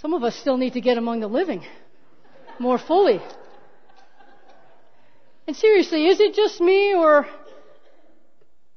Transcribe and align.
Some 0.00 0.14
of 0.14 0.22
us 0.22 0.36
still 0.36 0.56
need 0.56 0.74
to 0.74 0.80
get 0.80 0.96
among 0.96 1.20
the 1.20 1.26
living 1.26 1.64
more 2.60 2.78
fully. 2.78 3.20
And 5.48 5.56
seriously, 5.56 6.06
is 6.06 6.20
it 6.20 6.34
just 6.34 6.60
me 6.60 6.94
or 6.94 7.26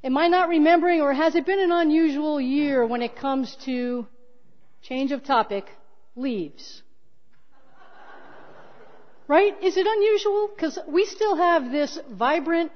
am 0.04 0.18
I 0.18 0.28
not 0.30 0.50
remembering 0.50 1.02
or 1.02 1.14
has 1.14 1.36
it 1.36 1.46
been 1.46 1.60
an 1.60 1.72
unusual 1.72 2.42
year 2.42 2.88
when 2.88 3.04
it 3.04 3.16
comes 3.16 3.56
to 3.66 4.08
change 4.82 5.12
of 5.12 5.24
topic, 5.24 5.66
leaves? 6.16 6.82
Right? 9.28 9.56
Is 9.62 9.78
it 9.78 9.86
unusual? 9.86 10.50
Because 10.56 10.80
we 10.88 11.06
still 11.06 11.36
have 11.36 11.72
this 11.72 12.00
vibrant 12.10 12.72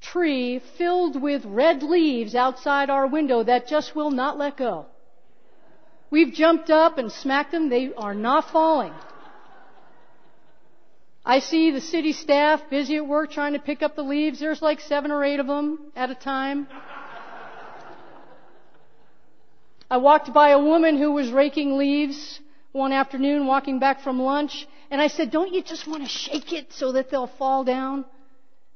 tree 0.00 0.60
filled 0.76 1.22
with 1.22 1.44
red 1.44 1.84
leaves 1.84 2.34
outside 2.34 2.90
our 2.90 3.06
window 3.06 3.44
that 3.44 3.68
just 3.68 3.94
will 3.94 4.10
not 4.10 4.36
let 4.36 4.56
go. 4.56 4.86
We've 6.14 6.32
jumped 6.32 6.70
up 6.70 6.96
and 6.96 7.10
smacked 7.10 7.50
them. 7.50 7.70
They 7.70 7.92
are 7.92 8.14
not 8.14 8.48
falling. 8.52 8.92
I 11.26 11.40
see 11.40 11.72
the 11.72 11.80
city 11.80 12.12
staff 12.12 12.62
busy 12.70 12.94
at 12.98 13.04
work 13.04 13.32
trying 13.32 13.54
to 13.54 13.58
pick 13.58 13.82
up 13.82 13.96
the 13.96 14.04
leaves. 14.04 14.38
There's 14.38 14.62
like 14.62 14.80
seven 14.80 15.10
or 15.10 15.24
eight 15.24 15.40
of 15.40 15.48
them 15.48 15.90
at 15.96 16.10
a 16.10 16.14
time. 16.14 16.68
I 19.90 19.96
walked 19.96 20.32
by 20.32 20.50
a 20.50 20.58
woman 20.60 20.98
who 20.98 21.10
was 21.10 21.32
raking 21.32 21.76
leaves 21.76 22.38
one 22.70 22.92
afternoon 22.92 23.48
walking 23.48 23.80
back 23.80 24.00
from 24.00 24.22
lunch, 24.22 24.68
and 24.92 25.02
I 25.02 25.08
said, 25.08 25.32
Don't 25.32 25.52
you 25.52 25.64
just 25.64 25.88
want 25.88 26.04
to 26.04 26.08
shake 26.08 26.52
it 26.52 26.72
so 26.72 26.92
that 26.92 27.10
they'll 27.10 27.26
fall 27.26 27.64
down 27.64 28.04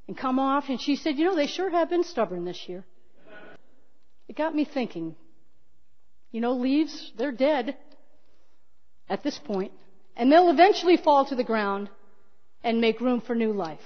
and 0.08 0.19
come 0.19 0.41
off? 0.41 0.64
And 0.70 0.80
she 0.80 0.97
said, 0.97 1.17
You 1.17 1.27
know, 1.27 1.36
they 1.36 1.47
sure 1.47 1.70
have 1.70 1.89
been 1.89 2.02
stubborn 2.02 2.45
this 2.45 2.69
year. 2.69 2.84
It 4.27 4.34
got 4.34 4.56
me 4.56 4.64
thinking. 4.64 5.14
You 6.31 6.41
know, 6.41 6.53
leaves, 6.53 7.12
they're 7.17 7.33
dead 7.33 7.77
at 9.09 9.23
this 9.23 9.39
point, 9.39 9.73
and 10.17 10.31
they'll 10.31 10.51
eventually 10.51 10.97
fall 10.97 11.25
to 11.27 11.35
the 11.35 11.45
ground 11.45 11.89
and 12.62 12.81
make 12.81 13.01
room 13.01 13.20
for 13.20 13.35
new 13.35 13.53
life. 13.53 13.79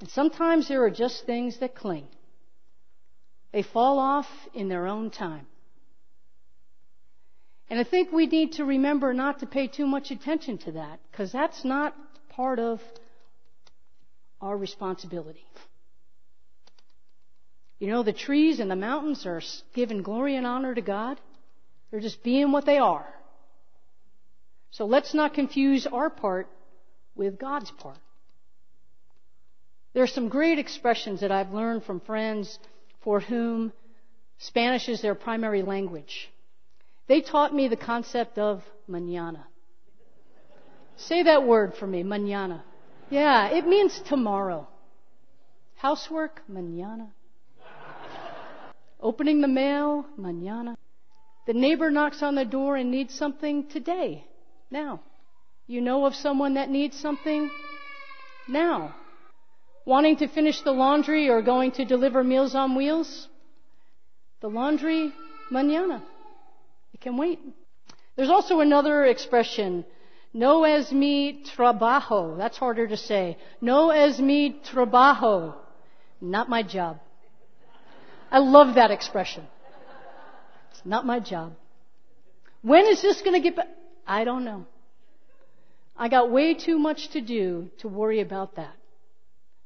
And 0.00 0.08
sometimes 0.10 0.68
there 0.68 0.84
are 0.84 0.90
just 0.90 1.24
things 1.24 1.60
that 1.60 1.74
cling. 1.74 2.06
They 3.52 3.62
fall 3.62 3.98
off 3.98 4.26
in 4.52 4.68
their 4.68 4.86
own 4.86 5.10
time. 5.10 5.46
And 7.70 7.80
I 7.80 7.84
think 7.84 8.12
we 8.12 8.26
need 8.26 8.52
to 8.54 8.64
remember 8.64 9.14
not 9.14 9.40
to 9.40 9.46
pay 9.46 9.68
too 9.68 9.86
much 9.86 10.10
attention 10.10 10.58
to 10.58 10.72
that, 10.72 11.00
because 11.10 11.32
that's 11.32 11.64
not 11.64 11.94
part 12.28 12.58
of 12.58 12.80
our 14.40 14.56
responsibility. 14.56 15.46
You 17.84 17.90
know, 17.90 18.02
the 18.02 18.14
trees 18.14 18.60
and 18.60 18.70
the 18.70 18.76
mountains 18.76 19.26
are 19.26 19.42
giving 19.74 20.00
glory 20.00 20.36
and 20.36 20.46
honor 20.46 20.74
to 20.74 20.80
God. 20.80 21.20
They're 21.90 22.00
just 22.00 22.24
being 22.24 22.50
what 22.50 22.64
they 22.64 22.78
are. 22.78 23.06
So 24.70 24.86
let's 24.86 25.12
not 25.12 25.34
confuse 25.34 25.86
our 25.86 26.08
part 26.08 26.48
with 27.14 27.38
God's 27.38 27.70
part. 27.72 27.98
There 29.92 30.02
are 30.02 30.06
some 30.06 30.30
great 30.30 30.58
expressions 30.58 31.20
that 31.20 31.30
I've 31.30 31.52
learned 31.52 31.84
from 31.84 32.00
friends 32.00 32.58
for 33.02 33.20
whom 33.20 33.70
Spanish 34.38 34.88
is 34.88 35.02
their 35.02 35.14
primary 35.14 35.60
language. 35.60 36.30
They 37.06 37.20
taught 37.20 37.54
me 37.54 37.68
the 37.68 37.76
concept 37.76 38.38
of 38.38 38.62
mañana. 38.88 39.44
Say 40.96 41.24
that 41.24 41.46
word 41.46 41.74
for 41.78 41.86
me, 41.86 42.02
mañana. 42.02 42.62
Yeah, 43.10 43.48
it 43.48 43.66
means 43.66 44.00
tomorrow. 44.08 44.68
Housework, 45.76 46.40
mañana. 46.50 47.08
Opening 49.04 49.42
the 49.42 49.48
mail, 49.48 50.06
mañana. 50.18 50.76
The 51.46 51.52
neighbor 51.52 51.90
knocks 51.90 52.22
on 52.22 52.36
the 52.36 52.46
door 52.46 52.76
and 52.76 52.90
needs 52.90 53.14
something 53.14 53.68
today, 53.68 54.24
now. 54.70 55.02
You 55.66 55.82
know 55.82 56.06
of 56.06 56.14
someone 56.14 56.54
that 56.54 56.70
needs 56.70 56.98
something 56.98 57.50
now. 58.48 58.94
Wanting 59.84 60.16
to 60.16 60.28
finish 60.28 60.62
the 60.62 60.72
laundry 60.72 61.28
or 61.28 61.42
going 61.42 61.72
to 61.72 61.84
deliver 61.84 62.24
Meals 62.24 62.54
on 62.54 62.76
Wheels? 62.76 63.28
The 64.40 64.48
laundry, 64.48 65.12
mañana. 65.52 66.00
It 66.94 67.02
can 67.02 67.18
wait. 67.18 67.40
There's 68.16 68.30
also 68.30 68.60
another 68.60 69.04
expression, 69.04 69.84
no 70.32 70.64
es 70.64 70.90
mi 70.92 71.44
trabajo. 71.54 72.38
That's 72.38 72.56
harder 72.56 72.86
to 72.86 72.96
say. 72.96 73.36
No 73.60 73.90
es 73.90 74.18
mi 74.18 74.60
trabajo. 74.72 75.54
Not 76.22 76.48
my 76.48 76.62
job. 76.62 77.00
I 78.34 78.38
love 78.38 78.74
that 78.74 78.90
expression. 78.90 79.46
It's 80.72 80.84
not 80.84 81.06
my 81.06 81.20
job. 81.20 81.52
When 82.62 82.84
is 82.86 83.00
this 83.00 83.22
going 83.22 83.40
to 83.40 83.40
get 83.40 83.54
back? 83.54 83.68
I 84.04 84.24
don't 84.24 84.44
know. 84.44 84.66
I 85.96 86.08
got 86.08 86.32
way 86.32 86.54
too 86.54 86.76
much 86.76 87.10
to 87.10 87.20
do 87.20 87.70
to 87.78 87.86
worry 87.86 88.20
about 88.20 88.56
that. 88.56 88.74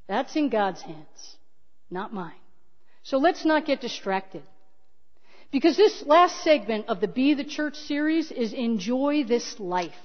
That's 0.07 0.37
in 0.37 0.51
God's 0.51 0.83
hands, 0.83 1.37
not 1.91 2.13
mine. 2.13 2.43
So 3.05 3.17
let's 3.17 3.47
not 3.47 3.65
get 3.65 3.81
distracted. 3.81 4.43
Because 5.51 5.79
this 5.79 6.05
last 6.05 6.45
segment 6.45 6.89
of 6.89 7.01
the 7.01 7.09
Be 7.09 7.33
the 7.33 7.45
Church 7.45 7.75
series 7.75 8.31
is 8.31 8.53
Enjoy 8.53 9.25
This 9.25 9.59
Life. 9.59 10.05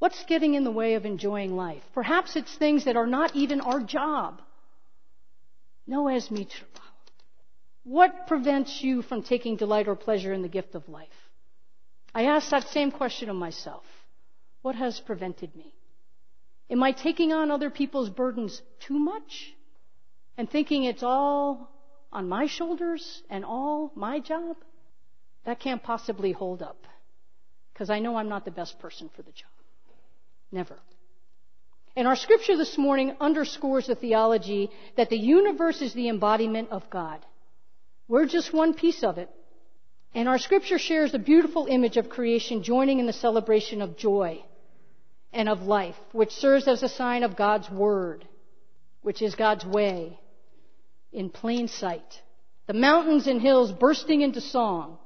What's 0.00 0.22
getting 0.26 0.52
in 0.52 0.64
the 0.64 0.70
way 0.70 0.94
of 0.96 1.06
enjoying 1.06 1.56
life? 1.56 1.82
Perhaps 1.94 2.36
it's 2.36 2.54
things 2.54 2.84
that 2.84 2.96
are 2.96 3.06
not 3.06 3.34
even 3.34 3.62
our 3.62 3.80
job. 3.80 4.42
No 5.86 6.04
mi 6.04 6.44
trabajo. 6.44 6.83
What 7.84 8.26
prevents 8.26 8.82
you 8.82 9.02
from 9.02 9.22
taking 9.22 9.56
delight 9.56 9.88
or 9.88 9.94
pleasure 9.94 10.32
in 10.32 10.42
the 10.42 10.48
gift 10.48 10.74
of 10.74 10.88
life? 10.88 11.08
I 12.14 12.24
ask 12.24 12.50
that 12.50 12.68
same 12.68 12.90
question 12.90 13.28
of 13.28 13.36
myself. 13.36 13.84
What 14.62 14.74
has 14.74 14.98
prevented 15.00 15.54
me? 15.54 15.74
Am 16.70 16.82
I 16.82 16.92
taking 16.92 17.32
on 17.32 17.50
other 17.50 17.68
people's 17.68 18.08
burdens 18.08 18.62
too 18.80 18.98
much 18.98 19.52
and 20.38 20.48
thinking 20.48 20.84
it's 20.84 21.02
all 21.02 21.70
on 22.10 22.28
my 22.28 22.46
shoulders 22.46 23.22
and 23.28 23.44
all 23.44 23.92
my 23.94 24.18
job? 24.20 24.56
That 25.44 25.60
can't 25.60 25.82
possibly 25.82 26.32
hold 26.32 26.62
up 26.62 26.86
because 27.72 27.90
I 27.90 27.98
know 27.98 28.16
I'm 28.16 28.30
not 28.30 28.46
the 28.46 28.50
best 28.50 28.78
person 28.78 29.10
for 29.14 29.20
the 29.20 29.32
job. 29.32 29.50
Never. 30.50 30.78
And 31.96 32.08
our 32.08 32.16
scripture 32.16 32.56
this 32.56 32.78
morning 32.78 33.14
underscores 33.20 33.88
the 33.88 33.94
theology 33.94 34.70
that 34.96 35.10
the 35.10 35.18
universe 35.18 35.82
is 35.82 35.92
the 35.92 36.08
embodiment 36.08 36.70
of 36.70 36.88
God. 36.88 37.20
We're 38.08 38.26
just 38.26 38.52
one 38.52 38.74
piece 38.74 39.02
of 39.02 39.18
it. 39.18 39.30
And 40.14 40.28
our 40.28 40.38
scripture 40.38 40.78
shares 40.78 41.14
a 41.14 41.18
beautiful 41.18 41.66
image 41.66 41.96
of 41.96 42.08
creation 42.08 42.62
joining 42.62 43.00
in 43.00 43.06
the 43.06 43.12
celebration 43.12 43.82
of 43.82 43.96
joy 43.96 44.42
and 45.32 45.48
of 45.48 45.62
life, 45.62 45.96
which 46.12 46.30
serves 46.30 46.68
as 46.68 46.82
a 46.82 46.88
sign 46.88 47.24
of 47.24 47.36
God's 47.36 47.68
word, 47.68 48.24
which 49.02 49.22
is 49.22 49.34
God's 49.34 49.64
way, 49.64 50.20
in 51.12 51.30
plain 51.30 51.66
sight. 51.66 52.22
The 52.66 52.74
mountains 52.74 53.26
and 53.26 53.40
hills 53.40 53.72
bursting 53.72 54.20
into 54.20 54.40
song, 54.40 54.98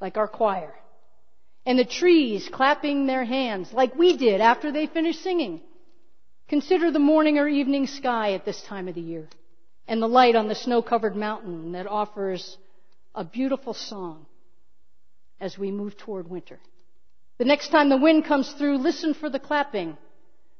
like 0.00 0.16
our 0.16 0.28
choir. 0.28 0.74
And 1.64 1.78
the 1.78 1.84
trees 1.84 2.48
clapping 2.52 3.06
their 3.06 3.24
hands, 3.24 3.72
like 3.72 3.94
we 3.94 4.16
did 4.16 4.40
after 4.40 4.72
they 4.72 4.86
finished 4.86 5.22
singing. 5.22 5.60
Consider 6.48 6.90
the 6.90 6.98
morning 6.98 7.38
or 7.38 7.48
evening 7.48 7.86
sky 7.86 8.32
at 8.32 8.44
this 8.44 8.60
time 8.62 8.88
of 8.88 8.94
the 8.94 9.00
year 9.00 9.28
and 9.88 10.02
the 10.02 10.08
light 10.08 10.36
on 10.36 10.48
the 10.48 10.54
snow 10.54 10.82
covered 10.82 11.16
mountain 11.16 11.72
that 11.72 11.86
offers 11.86 12.56
a 13.14 13.24
beautiful 13.24 13.74
song 13.74 14.26
as 15.40 15.58
we 15.58 15.70
move 15.70 15.96
toward 15.96 16.28
winter. 16.28 16.58
The 17.38 17.44
next 17.44 17.68
time 17.68 17.88
the 17.88 17.96
wind 17.96 18.24
comes 18.24 18.50
through, 18.52 18.78
listen 18.78 19.14
for 19.14 19.28
the 19.28 19.38
clapping 19.38 19.96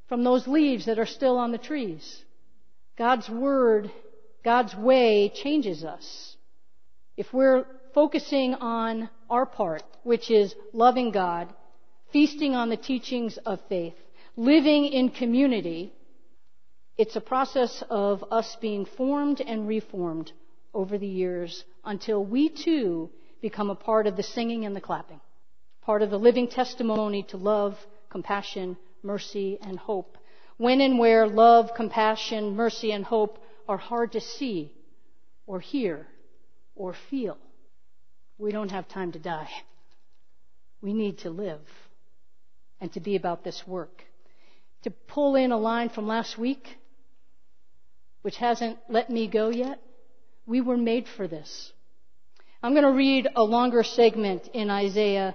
from 0.07 0.23
those 0.23 0.47
leaves 0.47 0.85
that 0.85 0.99
are 0.99 1.05
still 1.05 1.37
on 1.37 1.51
the 1.51 1.57
trees. 1.57 2.23
God's 2.97 3.29
word, 3.29 3.91
God's 4.43 4.75
way 4.75 5.31
changes 5.33 5.83
us. 5.83 6.35
If 7.15 7.33
we're 7.33 7.65
focusing 7.93 8.53
on 8.55 9.09
our 9.29 9.45
part, 9.45 9.83
which 10.03 10.31
is 10.31 10.55
loving 10.71 11.11
God, 11.11 11.53
feasting 12.13 12.55
on 12.55 12.69
the 12.69 12.77
teachings 12.77 13.37
of 13.45 13.59
faith, 13.67 13.95
living 14.35 14.85
in 14.85 15.09
community, 15.09 15.91
it's 16.97 17.15
a 17.15 17.21
process 17.21 17.83
of 17.89 18.23
us 18.31 18.57
being 18.59 18.85
formed 18.85 19.39
and 19.39 19.67
reformed 19.67 20.31
over 20.73 20.97
the 20.97 21.07
years 21.07 21.63
until 21.85 22.23
we 22.25 22.49
too 22.49 23.09
become 23.41 23.69
a 23.69 23.75
part 23.75 24.07
of 24.07 24.17
the 24.17 24.23
singing 24.23 24.65
and 24.65 24.75
the 24.75 24.81
clapping, 24.81 25.21
part 25.81 26.01
of 26.01 26.09
the 26.09 26.17
living 26.17 26.47
testimony 26.47 27.23
to 27.23 27.37
love, 27.37 27.77
compassion, 28.09 28.75
mercy, 29.03 29.59
and 29.61 29.77
hope. 29.77 30.17
When 30.57 30.81
and 30.81 30.97
where 30.97 31.27
love, 31.27 31.69
compassion, 31.75 32.55
mercy, 32.55 32.91
and 32.91 33.05
hope 33.05 33.43
are 33.67 33.77
hard 33.77 34.13
to 34.13 34.21
see 34.21 34.73
or 35.45 35.59
hear 35.59 36.07
or 36.75 36.95
feel, 37.11 37.37
we 38.39 38.51
don't 38.51 38.71
have 38.71 38.87
time 38.87 39.11
to 39.11 39.19
die. 39.19 39.49
We 40.81 40.93
need 40.93 41.19
to 41.19 41.29
live 41.29 41.61
and 42.81 42.91
to 42.93 42.99
be 42.99 43.15
about 43.15 43.43
this 43.43 43.63
work. 43.67 44.03
To 44.83 44.89
pull 44.89 45.35
in 45.35 45.51
a 45.51 45.57
line 45.57 45.89
from 45.89 46.07
last 46.07 46.37
week, 46.37 46.67
which 48.27 48.35
hasn't 48.35 48.77
let 48.89 49.09
me 49.09 49.25
go 49.25 49.47
yet, 49.47 49.79
we 50.45 50.59
were 50.59 50.75
made 50.75 51.07
for 51.15 51.29
this. 51.29 51.71
I'm 52.61 52.73
going 52.73 52.83
to 52.83 52.91
read 52.91 53.25
a 53.33 53.41
longer 53.41 53.83
segment 53.83 54.49
in 54.53 54.69
Isaiah. 54.69 55.33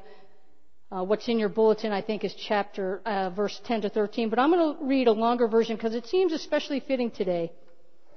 Uh, 0.90 1.02
what's 1.02 1.26
in 1.26 1.38
your 1.38 1.48
bulletin, 1.48 1.90
I 1.90 2.02
think, 2.02 2.22
is 2.22 2.34
chapter, 2.34 3.00
uh, 3.06 3.30
verse 3.30 3.58
10 3.64 3.80
to 3.80 3.88
13. 3.88 4.28
But 4.28 4.38
I'm 4.38 4.50
going 4.50 4.76
to 4.76 4.84
read 4.84 5.08
a 5.08 5.12
longer 5.12 5.48
version 5.48 5.74
because 5.74 5.94
it 5.94 6.06
seems 6.06 6.34
especially 6.34 6.80
fitting 6.80 7.10
today 7.10 7.50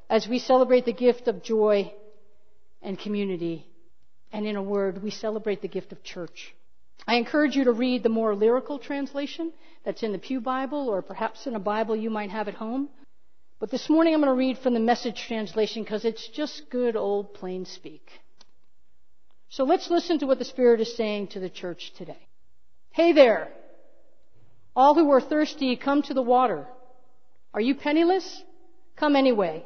as 0.10 0.28
we 0.28 0.40
celebrate 0.40 0.84
the 0.84 0.92
gift 0.92 1.30
of 1.30 1.42
joy 1.42 1.94
and 2.82 3.00
community. 3.00 3.66
And 4.34 4.46
in 4.46 4.58
a 4.58 4.62
word, 4.62 5.02
we 5.02 5.10
celebrate 5.10 5.62
the 5.62 5.70
gift 5.70 5.94
of 5.94 6.04
church. 6.04 6.54
I 7.08 7.16
encourage 7.16 7.56
you 7.56 7.64
to 7.64 7.72
read 7.72 8.04
the 8.04 8.10
more 8.10 8.36
lyrical 8.36 8.78
translation 8.80 9.54
that's 9.86 10.04
in 10.04 10.12
the 10.12 10.20
Pew 10.20 10.42
Bible 10.42 10.90
or 10.90 11.02
perhaps 11.02 11.48
in 11.48 11.56
a 11.56 11.60
Bible 11.62 11.96
you 11.96 12.10
might 12.10 12.32
have 12.32 12.50
at 12.50 12.56
home. 12.56 12.90
But 13.60 13.72
this 13.72 13.90
morning 13.90 14.14
I'm 14.14 14.20
going 14.20 14.32
to 14.32 14.38
read 14.38 14.58
from 14.58 14.74
the 14.74 14.80
message 14.80 15.24
translation 15.28 15.84
because 15.84 16.04
it's 16.04 16.28
just 16.28 16.70
good 16.70 16.96
old 16.96 17.34
plain 17.34 17.66
speak. 17.66 18.06
So 19.50 19.64
let's 19.64 19.90
listen 19.90 20.20
to 20.20 20.26
what 20.26 20.40
the 20.40 20.46
Spirit 20.46 20.82
is 20.82 20.96
saying 20.98 21.28
to 21.28 21.40
the 21.40 21.50
church 21.50 21.94
today. 21.98 22.28
Hey 22.92 23.14
there! 23.14 23.50
All 24.76 24.94
who 24.94 25.10
are 25.12 25.22
thirsty, 25.22 25.78
come 25.78 26.02
to 26.04 26.14
the 26.14 26.22
water. 26.22 26.68
Are 27.54 27.62
you 27.62 27.76
penniless? 27.76 28.44
Come 28.98 29.16
anyway. 29.16 29.64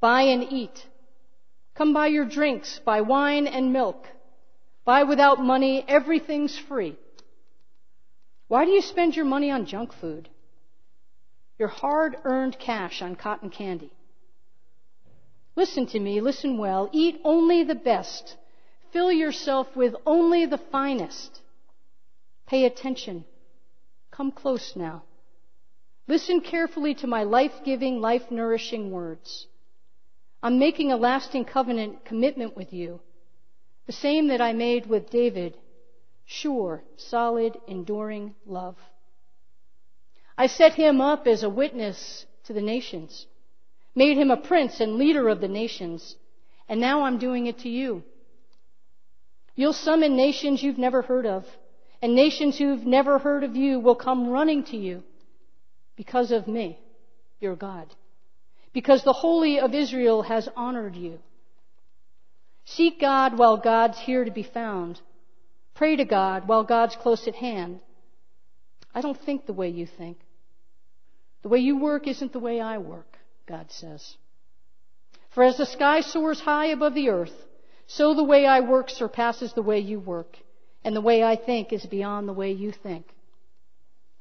Buy 0.00 0.22
and 0.22 0.42
eat. 0.50 0.86
Come 1.74 1.92
buy 1.92 2.06
your 2.06 2.24
drinks, 2.24 2.80
buy 2.86 3.02
wine 3.02 3.46
and 3.46 3.70
milk. 3.70 4.06
Buy 4.86 5.02
without 5.02 5.40
money, 5.40 5.84
everything's 5.86 6.58
free. 6.58 6.96
Why 8.48 8.64
do 8.64 8.70
you 8.70 8.80
spend 8.80 9.14
your 9.14 9.26
money 9.26 9.50
on 9.50 9.66
junk 9.66 9.92
food? 9.92 10.30
Your 11.58 11.68
hard 11.68 12.16
earned 12.24 12.58
cash 12.58 13.02
on 13.02 13.16
cotton 13.16 13.50
candy. 13.50 13.92
Listen 15.54 15.86
to 15.86 15.98
me, 15.98 16.20
listen 16.20 16.58
well. 16.58 16.90
Eat 16.92 17.20
only 17.24 17.64
the 17.64 17.74
best. 17.74 18.36
Fill 18.92 19.10
yourself 19.10 19.74
with 19.74 19.94
only 20.04 20.46
the 20.46 20.58
finest. 20.58 21.40
Pay 22.46 22.64
attention. 22.64 23.24
Come 24.10 24.32
close 24.32 24.74
now. 24.76 25.02
Listen 26.06 26.40
carefully 26.40 26.94
to 26.96 27.06
my 27.06 27.24
life 27.24 27.52
giving, 27.64 28.00
life 28.00 28.30
nourishing 28.30 28.90
words. 28.90 29.46
I'm 30.42 30.58
making 30.58 30.92
a 30.92 30.96
lasting 30.96 31.46
covenant 31.46 32.04
commitment 32.04 32.56
with 32.56 32.72
you 32.72 33.00
the 33.86 33.92
same 33.92 34.28
that 34.28 34.40
I 34.40 34.52
made 34.52 34.86
with 34.86 35.10
David, 35.10 35.56
sure, 36.24 36.82
solid, 36.96 37.56
enduring 37.68 38.34
love. 38.44 38.76
I 40.38 40.48
set 40.48 40.74
him 40.74 41.00
up 41.00 41.26
as 41.26 41.42
a 41.42 41.50
witness 41.50 42.26
to 42.44 42.52
the 42.52 42.60
nations, 42.60 43.26
made 43.94 44.18
him 44.18 44.30
a 44.30 44.36
prince 44.36 44.80
and 44.80 44.96
leader 44.96 45.28
of 45.28 45.40
the 45.40 45.48
nations, 45.48 46.14
and 46.68 46.80
now 46.80 47.04
I'm 47.04 47.18
doing 47.18 47.46
it 47.46 47.60
to 47.60 47.68
you. 47.68 48.02
You'll 49.54 49.72
summon 49.72 50.16
nations 50.16 50.62
you've 50.62 50.78
never 50.78 51.00
heard 51.00 51.26
of, 51.26 51.44
and 52.02 52.14
nations 52.14 52.58
who've 52.58 52.84
never 52.84 53.18
heard 53.18 53.44
of 53.44 53.56
you 53.56 53.80
will 53.80 53.94
come 53.94 54.28
running 54.28 54.64
to 54.64 54.76
you 54.76 55.02
because 55.96 56.30
of 56.30 56.46
me, 56.46 56.78
your 57.40 57.56
God. 57.56 57.86
Because 58.74 59.02
the 59.02 59.14
Holy 59.14 59.58
of 59.58 59.74
Israel 59.74 60.22
has 60.22 60.46
honored 60.54 60.94
you. 60.94 61.18
Seek 62.66 63.00
God 63.00 63.38
while 63.38 63.56
God's 63.56 63.98
here 63.98 64.24
to 64.24 64.30
be 64.30 64.42
found. 64.42 65.00
Pray 65.74 65.96
to 65.96 66.04
God 66.04 66.46
while 66.46 66.64
God's 66.64 66.96
close 66.96 67.26
at 67.26 67.34
hand. 67.34 67.80
I 68.94 69.00
don't 69.00 69.18
think 69.24 69.46
the 69.46 69.54
way 69.54 69.70
you 69.70 69.86
think. 69.86 70.18
The 71.46 71.50
way 71.50 71.60
you 71.60 71.78
work 71.78 72.08
isn't 72.08 72.32
the 72.32 72.40
way 72.40 72.60
I 72.60 72.78
work, 72.78 73.18
God 73.46 73.70
says. 73.70 74.16
For 75.30 75.44
as 75.44 75.56
the 75.56 75.64
sky 75.64 76.00
soars 76.00 76.40
high 76.40 76.66
above 76.72 76.94
the 76.94 77.10
earth, 77.10 77.46
so 77.86 78.14
the 78.14 78.24
way 78.24 78.46
I 78.46 78.58
work 78.58 78.90
surpasses 78.90 79.52
the 79.52 79.62
way 79.62 79.78
you 79.78 80.00
work, 80.00 80.36
and 80.82 80.96
the 80.96 81.00
way 81.00 81.22
I 81.22 81.36
think 81.36 81.72
is 81.72 81.86
beyond 81.86 82.26
the 82.26 82.32
way 82.32 82.50
you 82.50 82.72
think. 82.72 83.06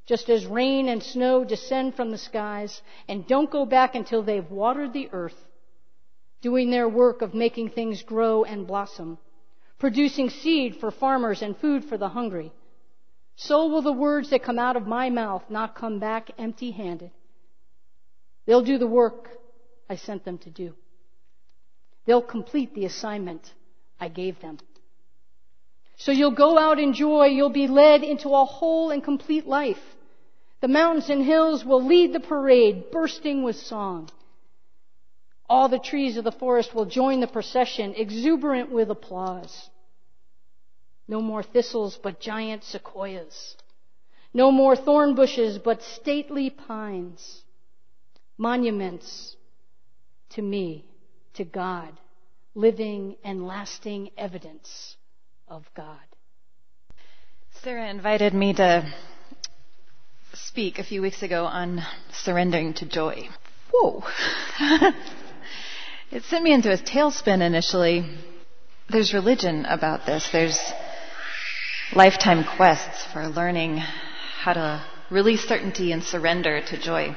Just 0.05 0.29
as 0.29 0.45
rain 0.45 0.87
and 0.87 1.01
snow 1.01 1.43
descend 1.43 1.95
from 1.95 2.11
the 2.11 2.19
skies 2.19 2.79
and 3.07 3.25
don't 3.25 3.49
go 3.49 3.65
back 3.65 3.95
until 3.95 4.21
they've 4.21 4.51
watered 4.51 4.93
the 4.93 5.09
earth, 5.11 5.47
doing 6.43 6.69
their 6.69 6.87
work 6.87 7.23
of 7.23 7.33
making 7.33 7.71
things 7.71 8.03
grow 8.03 8.43
and 8.43 8.67
blossom, 8.67 9.17
producing 9.79 10.29
seed 10.29 10.75
for 10.75 10.91
farmers 10.91 11.41
and 11.41 11.57
food 11.57 11.85
for 11.85 11.97
the 11.97 12.09
hungry. 12.09 12.53
So 13.35 13.67
will 13.67 13.81
the 13.81 13.91
words 13.91 14.29
that 14.29 14.43
come 14.43 14.59
out 14.59 14.77
of 14.77 14.87
my 14.87 15.09
mouth 15.09 15.43
not 15.49 15.75
come 15.75 15.99
back 15.99 16.31
empty 16.37 16.71
handed. 16.71 17.11
They'll 18.45 18.63
do 18.63 18.77
the 18.77 18.87
work 18.87 19.29
I 19.89 19.95
sent 19.95 20.23
them 20.23 20.37
to 20.39 20.49
do. 20.49 20.73
They'll 22.05 22.21
complete 22.21 22.73
the 22.73 22.85
assignment 22.85 23.53
I 23.99 24.07
gave 24.07 24.39
them. 24.39 24.59
So 25.97 26.11
you'll 26.11 26.31
go 26.31 26.57
out 26.57 26.79
in 26.79 26.93
joy. 26.93 27.27
You'll 27.27 27.49
be 27.49 27.67
led 27.67 28.03
into 28.03 28.29
a 28.29 28.45
whole 28.45 28.91
and 28.91 29.03
complete 29.03 29.47
life. 29.47 29.79
The 30.61 30.67
mountains 30.67 31.09
and 31.09 31.23
hills 31.23 31.63
will 31.65 31.83
lead 31.83 32.13
the 32.13 32.19
parade, 32.19 32.91
bursting 32.91 33.43
with 33.43 33.55
song. 33.55 34.09
All 35.47 35.69
the 35.69 35.79
trees 35.79 36.17
of 36.17 36.23
the 36.23 36.31
forest 36.31 36.73
will 36.73 36.85
join 36.85 37.19
the 37.19 37.27
procession, 37.27 37.93
exuberant 37.95 38.71
with 38.71 38.89
applause. 38.89 39.69
No 41.07 41.21
more 41.21 41.43
thistles, 41.43 41.99
but 42.01 42.19
giant 42.19 42.63
sequoias. 42.63 43.55
No 44.33 44.51
more 44.51 44.75
thorn 44.75 45.15
bushes, 45.15 45.57
but 45.57 45.81
stately 45.81 46.49
pines. 46.49 47.43
Monuments 48.37 49.35
to 50.31 50.41
me, 50.41 50.85
to 51.35 51.45
God, 51.45 51.89
living 52.53 53.15
and 53.23 53.47
lasting 53.47 54.09
evidence 54.17 54.97
of 55.47 55.65
God. 55.75 55.99
Sarah 57.61 57.89
invited 57.89 58.33
me 58.33 58.53
to 58.53 58.93
speak 60.33 60.79
a 60.79 60.83
few 60.83 61.01
weeks 61.01 61.23
ago 61.23 61.45
on 61.45 61.81
surrendering 62.11 62.73
to 62.73 62.85
joy. 62.85 63.29
Whoa. 63.71 64.03
It 66.11 66.23
sent 66.23 66.43
me 66.43 66.53
into 66.53 66.71
a 66.71 66.77
tailspin 66.77 67.41
initially. 67.41 68.05
There's 68.89 69.13
religion 69.13 69.65
about 69.65 70.05
this. 70.05 70.29
There's 70.31 70.57
lifetime 71.93 72.43
quests 72.57 73.05
for 73.13 73.27
learning 73.27 73.77
how 73.77 74.53
to 74.53 74.83
release 75.09 75.43
certainty 75.47 75.91
and 75.91 76.03
surrender 76.03 76.61
to 76.61 76.77
joy. 76.77 77.15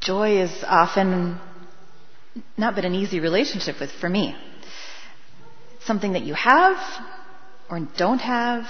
Joy 0.00 0.38
is 0.40 0.64
often 0.66 1.38
not 2.56 2.74
been 2.74 2.84
an 2.84 2.94
easy 2.94 3.20
relationship 3.20 3.80
with 3.80 3.90
for 3.90 4.08
me. 4.08 4.34
It's 5.76 5.86
something 5.86 6.12
that 6.12 6.22
you 6.22 6.34
have 6.34 6.78
or 7.70 7.80
don't 7.96 8.20
have. 8.20 8.66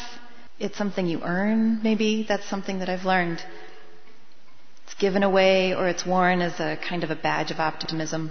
It's 0.58 0.76
something 0.76 1.06
you 1.06 1.22
earn, 1.22 1.82
maybe. 1.82 2.25
That's 2.28 2.44
something 2.49 2.80
that 2.80 2.88
I've 2.88 3.04
learned. 3.04 3.42
It's 4.84 4.94
given 4.94 5.22
away 5.22 5.75
or 5.75 5.88
it's 5.88 6.04
worn 6.06 6.40
as 6.42 6.58
a 6.60 6.76
kind 6.76 7.04
of 7.04 7.10
a 7.10 7.16
badge 7.16 7.50
of 7.50 7.58
optimism. 7.60 8.30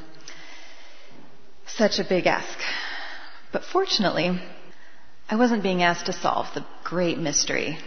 Such 1.66 2.00
a 2.00 2.04
big 2.04 2.26
ask. 2.28 2.60
But 3.52 3.64
fortunately, 3.64 4.40
I 5.32 5.36
wasn't 5.36 5.62
being 5.62 5.84
asked 5.84 6.08
to 6.08 6.14
solve 6.14 6.48
the 6.56 6.66
great 6.84 7.20
mystery 7.20 7.78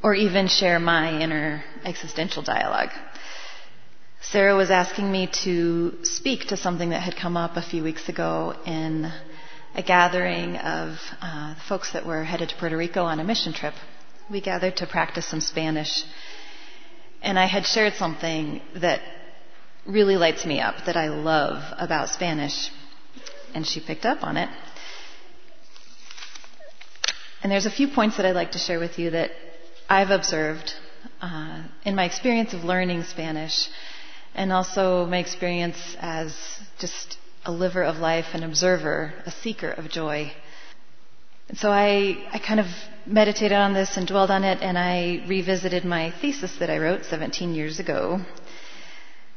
or 0.00 0.14
even 0.14 0.46
share 0.46 0.78
my 0.78 1.20
inner 1.20 1.64
existential 1.84 2.42
dialogue. 2.44 2.90
Sarah 4.20 4.54
was 4.54 4.70
asking 4.70 5.10
me 5.10 5.28
to 5.42 6.04
speak 6.04 6.46
to 6.46 6.56
something 6.56 6.90
that 6.90 7.00
had 7.02 7.16
come 7.16 7.36
up 7.36 7.56
a 7.56 7.62
few 7.62 7.82
weeks 7.82 8.08
ago 8.08 8.54
in 8.64 9.12
a 9.74 9.82
gathering 9.82 10.56
of 10.56 10.98
uh, 11.20 11.56
folks 11.66 11.94
that 11.94 12.06
were 12.06 12.22
headed 12.22 12.50
to 12.50 12.56
Puerto 12.56 12.76
Rico 12.76 13.02
on 13.02 13.18
a 13.18 13.24
mission 13.24 13.52
trip. 13.52 13.74
We 14.30 14.40
gathered 14.40 14.76
to 14.76 14.86
practice 14.86 15.26
some 15.26 15.40
Spanish. 15.40 16.04
And 17.22 17.40
I 17.40 17.46
had 17.46 17.66
shared 17.66 17.94
something 17.94 18.62
that 18.76 19.00
really 19.84 20.16
lights 20.16 20.46
me 20.46 20.60
up, 20.60 20.76
that 20.86 20.96
I 20.96 21.08
love 21.08 21.60
about 21.76 22.08
Spanish 22.08 22.70
and 23.52 23.66
she 23.66 23.80
picked 23.80 24.06
up 24.06 24.22
on 24.22 24.36
it. 24.36 24.48
And 27.42 27.50
there's 27.50 27.66
a 27.66 27.70
few 27.70 27.88
points 27.88 28.16
that 28.16 28.26
I'd 28.26 28.36
like 28.36 28.52
to 28.52 28.58
share 28.58 28.78
with 28.78 29.00
you 29.00 29.10
that 29.10 29.32
I've 29.90 30.10
observed 30.10 30.74
uh, 31.20 31.62
in 31.84 31.96
my 31.96 32.04
experience 32.04 32.54
of 32.54 32.62
learning 32.62 33.02
Spanish 33.02 33.68
and 34.34 34.52
also 34.52 35.06
my 35.06 35.18
experience 35.18 35.96
as 36.00 36.36
just 36.78 37.18
a 37.44 37.50
liver 37.50 37.82
of 37.82 37.98
life, 37.98 38.26
an 38.34 38.44
observer, 38.44 39.12
a 39.26 39.30
seeker 39.32 39.70
of 39.70 39.90
joy. 39.90 40.32
And 41.48 41.58
so 41.58 41.70
I, 41.70 42.16
I 42.32 42.38
kind 42.38 42.60
of 42.60 42.66
meditated 43.06 43.58
on 43.58 43.74
this 43.74 43.96
and 43.96 44.06
dwelled 44.06 44.30
on 44.30 44.44
it, 44.44 44.62
and 44.62 44.78
I 44.78 45.24
revisited 45.26 45.84
my 45.84 46.12
thesis 46.20 46.56
that 46.58 46.70
I 46.70 46.78
wrote 46.78 47.04
17 47.04 47.54
years 47.54 47.80
ago 47.80 48.20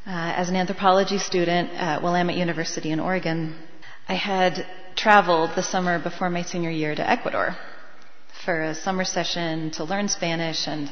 uh, 0.06 0.10
as 0.10 0.50
an 0.50 0.56
anthropology 0.56 1.18
student 1.18 1.72
at 1.72 2.04
Willamette 2.04 2.38
University 2.38 2.92
in 2.92 3.00
Oregon. 3.00 3.56
I 4.08 4.14
had 4.14 4.66
traveled 4.96 5.56
the 5.56 5.64
summer 5.64 5.98
before 5.98 6.30
my 6.30 6.44
senior 6.44 6.70
year 6.70 6.94
to 6.94 7.10
Ecuador 7.10 7.58
for 8.46 8.62
a 8.62 8.76
summer 8.76 9.04
session 9.04 9.72
to 9.72 9.84
learn 9.84 10.08
Spanish 10.08 10.68
and 10.68 10.90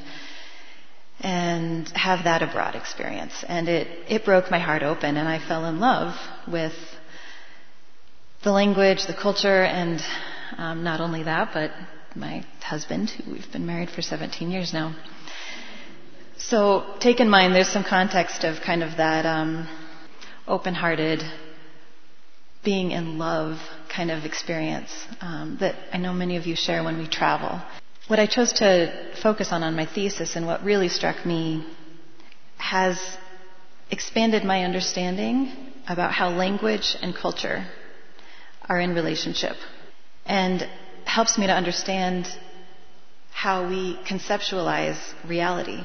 and 1.19 1.87
have 1.89 2.25
that 2.25 2.41
abroad 2.41 2.75
experience. 2.75 3.45
And 3.47 3.69
it, 3.69 3.87
it 4.09 4.25
broke 4.25 4.51
my 4.51 4.59
heart 4.59 4.83
open 4.83 5.15
and 5.15 5.27
I 5.27 5.39
fell 5.39 5.65
in 5.65 5.79
love 5.79 6.15
with 6.51 6.73
the 8.43 8.51
language, 8.51 9.05
the 9.05 9.13
culture, 9.13 9.63
and 9.63 10.01
um, 10.57 10.83
not 10.83 10.99
only 10.99 11.23
that, 11.23 11.51
but 11.53 11.71
my 12.15 12.43
husband, 12.61 13.09
who 13.09 13.31
we've 13.31 13.51
been 13.51 13.65
married 13.65 13.89
for 13.89 14.01
17 14.01 14.51
years 14.51 14.73
now. 14.73 14.95
So 16.37 16.83
take 16.99 17.19
in 17.21 17.29
mind 17.29 17.55
there's 17.55 17.69
some 17.69 17.85
context 17.85 18.43
of 18.43 18.61
kind 18.61 18.83
of 18.83 18.97
that 18.97 19.25
um, 19.25 19.67
open-hearted, 20.47 21.23
being 22.63 22.91
in 22.91 23.17
love 23.17 23.59
kind 23.89 24.09
of 24.09 24.25
experience 24.25 24.89
um, 25.21 25.57
that 25.59 25.75
I 25.91 25.97
know 25.97 26.13
many 26.13 26.37
of 26.37 26.45
you 26.45 26.55
share 26.55 26.83
when 26.83 26.97
we 26.97 27.07
travel. 27.07 27.61
What 28.07 28.19
I 28.19 28.25
chose 28.25 28.53
to 28.53 29.11
focus 29.21 29.51
on 29.51 29.63
on 29.63 29.75
my 29.75 29.85
thesis 29.85 30.35
and 30.35 30.45
what 30.45 30.63
really 30.63 30.89
struck 30.89 31.25
me 31.25 31.65
has 32.57 32.99
expanded 33.91 34.43
my 34.43 34.63
understanding 34.63 35.51
about 35.87 36.11
how 36.11 36.29
language 36.29 36.95
and 37.01 37.13
culture 37.15 37.65
are 38.67 38.79
in 38.79 38.93
relationship 38.95 39.55
and 40.25 40.67
helps 41.05 41.37
me 41.37 41.47
to 41.47 41.53
understand 41.53 42.27
how 43.31 43.67
we 43.67 43.97
conceptualize 44.07 44.97
reality. 45.27 45.83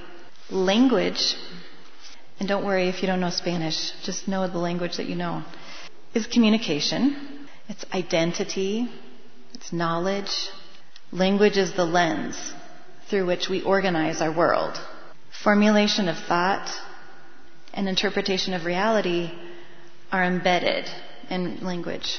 Language, 0.50 1.34
and 2.38 2.48
don't 2.48 2.64
worry 2.64 2.88
if 2.88 3.02
you 3.02 3.08
don't 3.08 3.20
know 3.20 3.30
Spanish, 3.30 3.92
just 4.04 4.28
know 4.28 4.46
the 4.48 4.58
language 4.58 4.96
that 4.96 5.06
you 5.06 5.16
know, 5.16 5.44
is 6.14 6.26
communication, 6.26 7.46
it's 7.68 7.84
identity, 7.92 8.88
it's 9.54 9.72
knowledge, 9.72 10.50
Language 11.12 11.56
is 11.56 11.72
the 11.72 11.86
lens 11.86 12.36
through 13.08 13.24
which 13.24 13.48
we 13.48 13.62
organize 13.62 14.20
our 14.20 14.30
world. 14.30 14.78
Formulation 15.42 16.08
of 16.08 16.18
thought 16.18 16.70
and 17.72 17.88
interpretation 17.88 18.52
of 18.52 18.66
reality 18.66 19.30
are 20.12 20.24
embedded 20.24 20.86
in 21.30 21.64
language. 21.64 22.18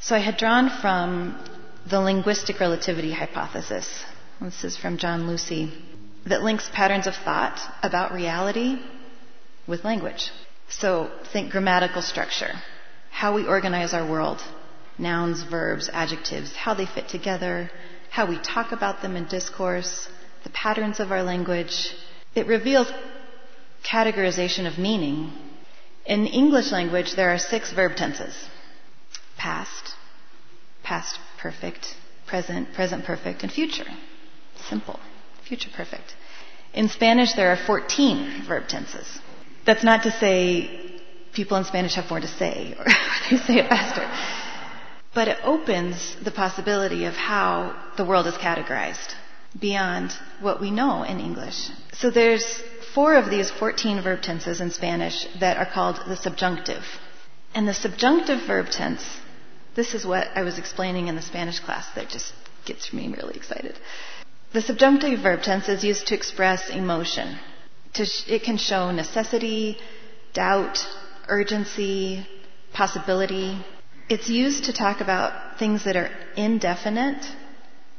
So 0.00 0.16
I 0.16 0.18
had 0.18 0.36
drawn 0.36 0.68
from 0.68 1.38
the 1.88 2.00
linguistic 2.00 2.58
relativity 2.58 3.12
hypothesis. 3.12 4.04
This 4.40 4.64
is 4.64 4.76
from 4.76 4.98
John 4.98 5.28
Lucy 5.28 5.72
that 6.26 6.42
links 6.42 6.68
patterns 6.72 7.06
of 7.06 7.14
thought 7.14 7.60
about 7.84 8.12
reality 8.12 8.80
with 9.68 9.84
language. 9.84 10.30
So 10.68 11.08
think 11.32 11.52
grammatical 11.52 12.02
structure, 12.02 12.52
how 13.14 13.32
we 13.32 13.46
organize 13.46 13.94
our 13.94 14.04
world, 14.04 14.42
nouns, 14.98 15.40
verbs, 15.44 15.88
adjectives, 15.92 16.52
how 16.56 16.74
they 16.74 16.84
fit 16.84 17.08
together, 17.08 17.70
how 18.10 18.26
we 18.26 18.36
talk 18.40 18.72
about 18.72 19.02
them 19.02 19.14
in 19.14 19.24
discourse, 19.26 20.08
the 20.42 20.50
patterns 20.50 20.98
of 20.98 21.12
our 21.12 21.22
language. 21.22 21.94
It 22.34 22.48
reveals 22.48 22.90
categorization 23.88 24.66
of 24.66 24.78
meaning. 24.78 25.32
In 26.04 26.26
English 26.26 26.72
language, 26.72 27.14
there 27.14 27.30
are 27.30 27.38
six 27.38 27.72
verb 27.72 27.94
tenses 27.94 28.34
past, 29.38 29.94
past 30.82 31.16
perfect, 31.38 31.94
present, 32.26 32.74
present 32.74 33.04
perfect, 33.04 33.44
and 33.44 33.52
future. 33.52 33.86
Simple. 34.68 34.98
Future 35.46 35.70
perfect. 35.72 36.14
In 36.72 36.88
Spanish, 36.88 37.34
there 37.34 37.52
are 37.52 37.56
14 37.64 38.42
verb 38.48 38.66
tenses. 38.66 39.06
That's 39.64 39.84
not 39.84 40.02
to 40.02 40.10
say 40.10 40.83
people 41.34 41.56
in 41.56 41.64
Spanish 41.64 41.94
have 41.94 42.08
more 42.08 42.20
to 42.20 42.28
say 42.28 42.74
or 42.78 42.84
they 43.30 43.36
say 43.38 43.58
it 43.58 43.68
faster 43.68 44.08
but 45.14 45.28
it 45.28 45.38
opens 45.44 46.16
the 46.22 46.30
possibility 46.30 47.04
of 47.04 47.14
how 47.14 47.74
the 47.96 48.04
world 48.04 48.26
is 48.26 48.34
categorized 48.34 49.14
beyond 49.58 50.12
what 50.40 50.60
we 50.60 50.70
know 50.70 51.04
in 51.04 51.20
English. 51.20 51.70
So 51.92 52.10
there's 52.10 52.62
four 52.92 53.14
of 53.14 53.30
these 53.30 53.50
14 53.50 54.02
verb 54.02 54.22
tenses 54.22 54.60
in 54.60 54.70
Spanish 54.70 55.26
that 55.38 55.56
are 55.56 55.70
called 55.72 56.00
the 56.08 56.16
subjunctive. 56.16 56.84
And 57.54 57.68
the 57.68 57.74
subjunctive 57.74 58.46
verb 58.48 58.70
tense, 58.70 59.04
this 59.76 59.94
is 59.94 60.04
what 60.04 60.26
I 60.34 60.42
was 60.42 60.58
explaining 60.58 61.06
in 61.06 61.14
the 61.14 61.22
Spanish 61.22 61.60
class 61.60 61.86
that 61.94 62.08
just 62.08 62.32
gets 62.64 62.92
me 62.92 63.14
really 63.16 63.36
excited. 63.36 63.78
The 64.52 64.62
subjunctive 64.62 65.20
verb 65.20 65.42
tense 65.42 65.68
is 65.68 65.84
used 65.84 66.08
to 66.08 66.16
express 66.16 66.70
emotion. 66.70 67.38
it 67.96 68.42
can 68.42 68.56
show 68.56 68.90
necessity, 68.90 69.78
doubt, 70.32 70.84
urgency, 71.28 72.26
possibility, 72.72 73.64
it's 74.08 74.28
used 74.28 74.64
to 74.64 74.72
talk 74.72 75.00
about 75.00 75.58
things 75.58 75.84
that 75.84 75.96
are 75.96 76.10
indefinite 76.36 77.24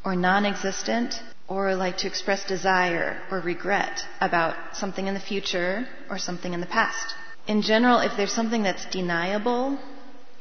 or 0.03 0.15
non 0.15 0.45
existent 0.45 1.19
or 1.47 1.75
like 1.75 1.97
to 1.97 2.07
express 2.07 2.45
desire 2.45 3.21
or 3.31 3.39
regret 3.39 4.03
about 4.21 4.55
something 4.75 5.07
in 5.07 5.13
the 5.13 5.19
future 5.19 5.87
or 6.09 6.17
something 6.17 6.53
in 6.53 6.59
the 6.61 6.65
past. 6.67 7.15
In 7.47 7.61
general, 7.61 7.99
if 7.99 8.15
there's 8.17 8.31
something 8.31 8.63
that's 8.63 8.85
deniable 8.85 9.79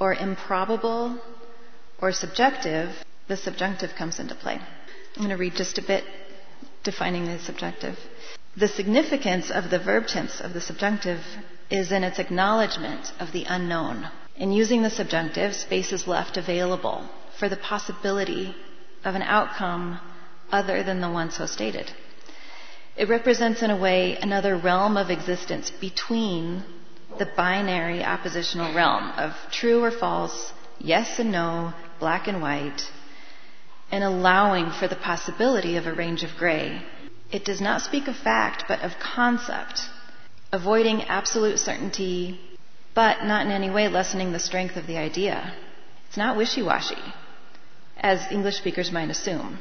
or 0.01 0.15
improbable 0.15 1.19
or 2.01 2.13
subjective, 2.13 2.91
the 3.29 3.37
subjunctive 3.37 3.91
comes 3.97 4.19
into 4.19 4.35
play. 4.35 4.55
I'm 4.55 5.23
going 5.23 5.29
to 5.29 5.37
read 5.37 5.55
just 5.55 5.79
a 5.79 5.83
bit 5.83 6.05
defining 6.83 7.27
the 7.27 7.39
subjunctive. 7.39 7.99
The 8.57 8.69
significance 8.69 9.51
of 9.51 9.71
the 9.71 9.79
verb 9.79 10.07
tense 10.07 10.41
of 10.41 10.53
the 10.53 10.61
subjunctive 10.61 11.21
is 11.71 11.93
in 11.93 12.05
its 12.05 12.19
acknowledgement 12.19 13.13
of 13.19 13.33
the 13.33 13.45
unknown 13.45 14.09
in 14.37 14.53
using 14.53 14.83
the 14.83 14.91
subjunctive, 14.91 15.55
space 15.55 15.93
is 15.93 16.09
left 16.09 16.37
available 16.37 17.09
for 17.39 17.49
the 17.49 17.57
possibility 17.57 18.55
of 19.05 19.15
an 19.15 19.23
outcome 19.23 20.01
other 20.51 20.83
than 20.83 21.01
the 21.01 21.11
one 21.11 21.31
so 21.31 21.47
stated. 21.47 21.93
It 22.97 23.09
represents, 23.09 23.63
in 23.63 23.71
a 23.71 23.77
way, 23.77 24.17
another 24.17 24.57
realm 24.57 24.97
of 24.97 25.11
existence 25.11 25.71
between 25.71 26.65
the 27.19 27.27
binary 27.37 28.03
oppositional 28.03 28.75
realm 28.75 29.11
of 29.17 29.37
true 29.53 29.83
or 29.83 29.91
false, 29.93 30.53
yes 30.81 31.19
and 31.21 31.31
no, 31.31 31.73
black 32.01 32.27
and 32.27 32.43
white, 32.43 32.91
and 33.93 34.03
allowing 34.03 34.71
for 34.73 34.89
the 34.89 34.97
possibility 34.97 35.77
of 35.77 35.87
a 35.87 35.95
range 35.95 36.25
of 36.25 36.37
gray. 36.37 36.83
It 37.31 37.45
does 37.45 37.61
not 37.61 37.83
speak 37.83 38.09
of 38.09 38.17
fact, 38.17 38.65
but 38.67 38.83
of 38.83 38.99
concept, 38.99 39.89
avoiding 40.55 41.03
absolute 41.03 41.59
certainty 41.59 42.41
but 42.95 43.25
not 43.25 43.45
in 43.45 43.51
any 43.51 43.71
way 43.71 43.89
lessening 43.89 44.31
the 44.31 44.39
strength 44.39 44.77
of 44.77 44.87
the 44.87 44.97
idea. 44.97 45.53
It's 46.07 46.17
not 46.17 46.37
wishy-washy, 46.37 47.03
as 47.99 48.31
English 48.31 48.59
speakers 48.59 48.93
might 48.93 49.11
assume. 49.11 49.59